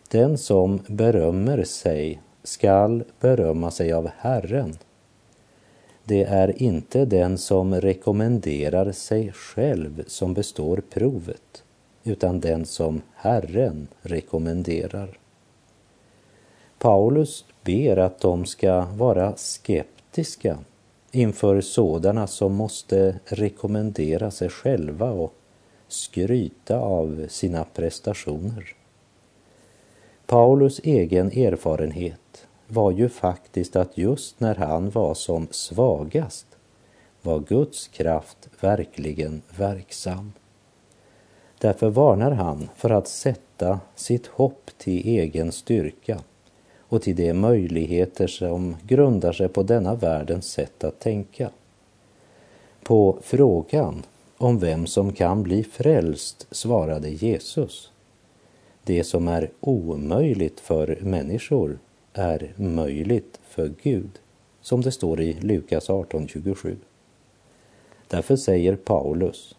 Den 0.09 0.39
som 0.39 0.81
berömmer 0.87 1.65
sig 1.65 2.21
skall 2.43 3.05
berömma 3.21 3.71
sig 3.71 3.93
av 3.93 4.11
Herren. 4.17 4.77
Det 6.05 6.25
är 6.25 6.63
inte 6.63 7.05
den 7.05 7.39
som 7.39 7.75
rekommenderar 7.75 8.93
sig 8.93 9.33
själv 9.33 10.05
som 10.07 10.35
består 10.35 10.83
provet, 10.91 11.65
utan 12.05 12.41
den 12.41 12.67
som 12.67 13.03
Herren 13.15 13.89
rekommenderar. 14.03 15.19
Paulus 16.79 17.45
ber 17.65 17.97
att 17.97 18.21
de 18.21 18.47
ska 18.47 18.85
vara 18.85 19.37
skeptiska 19.37 19.94
skeptiska 20.15 20.59
inför 21.13 21.61
sådana 21.61 22.27
som 22.27 22.55
måste 22.55 23.21
rekommendera 23.25 24.31
sig 24.31 24.49
själva 24.49 25.11
och 25.11 25.35
skryta 25.89 26.79
av 26.79 27.27
sina 27.29 27.65
prestationer. 27.65 28.75
Paulus 30.27 30.81
egen 30.85 31.27
erfarenhet 31.33 32.47
var 32.69 32.91
ju 32.91 33.09
faktiskt 33.09 33.77
att 33.77 33.99
just 33.99 34.41
när 34.41 34.55
han 34.55 34.91
var 34.91 35.15
som 35.15 35.49
svagast 35.51 36.47
var 37.23 37.41
Guds 37.41 37.89
kraft 37.89 38.49
verkligen 38.61 39.43
verksam. 39.57 40.33
Därför 41.59 41.91
varnar 41.91 42.31
han 42.31 42.69
för 42.77 42.91
att 42.91 43.09
sätta 43.09 43.81
sitt 43.95 44.27
hopp 44.27 44.71
till 44.79 45.07
egen 45.07 45.53
styrka 45.53 46.21
och 46.89 47.03
till 47.03 47.17
de 47.17 47.35
möjligheter 47.35 48.27
som 48.27 48.77
grundar 48.83 49.33
sig 49.33 49.49
på 49.49 49.63
denna 49.63 49.95
världens 49.95 50.47
sätt 50.47 50.85
att 50.85 51.01
tänka. 51.01 51.51
På 52.83 53.19
frågan 53.23 54.03
om 54.37 54.59
vem 54.59 54.87
som 54.87 55.13
kan 55.13 55.43
bli 55.43 55.65
frälst 55.65 56.47
svarade 56.51 57.11
Jesus. 57.11 57.91
Det 58.85 59.05
som 59.05 59.29
är 59.29 59.51
omöjligt 59.61 60.61
för 60.61 60.99
människor 61.01 61.79
är 62.13 62.53
möjligt 62.57 63.41
för 63.49 63.73
Gud, 63.83 64.11
som 64.61 64.81
det 64.81 64.93
står 64.93 65.21
i 65.21 65.33
Lukas 65.33 65.89
18.27. 65.89 66.77
Därför 68.09 68.37
säger 68.37 68.77
Paulus, 68.77 69.55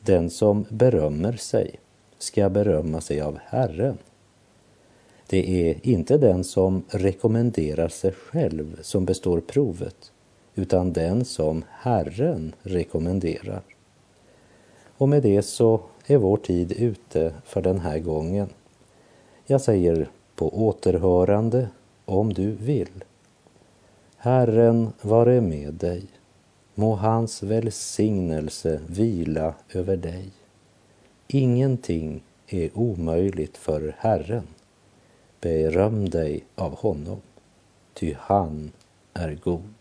den 0.00 0.30
som 0.30 0.64
berömmer 0.68 1.32
sig 1.32 1.74
ska 2.18 2.48
berömma 2.48 3.00
sig 3.00 3.20
av 3.20 3.38
Herren. 3.44 3.98
Det 5.30 5.70
är 5.70 5.86
inte 5.86 6.18
den 6.18 6.44
som 6.44 6.82
rekommenderar 6.88 7.88
sig 7.88 8.12
själv 8.12 8.78
som 8.82 9.04
består 9.04 9.40
provet, 9.40 10.12
utan 10.54 10.92
den 10.92 11.24
som 11.24 11.64
Herren 11.70 12.54
rekommenderar. 12.62 13.62
Och 14.96 15.08
med 15.08 15.22
det 15.22 15.42
så 15.42 15.80
är 16.06 16.16
vår 16.16 16.36
tid 16.36 16.72
ute 16.72 17.32
för 17.44 17.62
den 17.62 17.80
här 17.80 17.98
gången. 17.98 18.48
Jag 19.46 19.60
säger 19.60 20.08
på 20.34 20.66
återhörande 20.66 21.68
om 22.04 22.32
du 22.32 22.50
vill. 22.50 23.04
Herren 24.16 24.92
vare 25.02 25.40
med 25.40 25.74
dig. 25.74 26.02
Må 26.74 26.94
hans 26.94 27.42
välsignelse 27.42 28.80
vila 28.86 29.54
över 29.72 29.96
dig. 29.96 30.30
Ingenting 31.28 32.22
är 32.46 32.78
omöjligt 32.78 33.56
för 33.56 33.94
Herren. 33.98 34.46
Beröm 35.40 36.10
dig 36.10 36.44
av 36.54 36.76
honom, 36.76 37.20
ty 37.94 38.14
han 38.18 38.72
är 39.14 39.34
god. 39.34 39.74